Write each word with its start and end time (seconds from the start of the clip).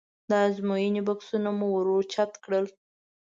د 0.29 0.31
ازموینې 0.47 1.01
بکسونه 1.07 1.49
مو 1.57 1.67
ور 1.73 1.87
اوچت 1.95 2.31
کړل. 2.43 2.65